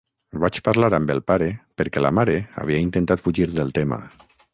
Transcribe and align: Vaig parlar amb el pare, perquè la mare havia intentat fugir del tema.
Vaig 0.43 0.55
parlar 0.67 0.87
amb 0.97 1.11
el 1.15 1.19
pare, 1.31 1.49
perquè 1.81 2.03
la 2.05 2.11
mare 2.21 2.37
havia 2.63 2.81
intentat 2.87 3.25
fugir 3.27 3.47
del 3.61 3.75
tema. 3.81 4.01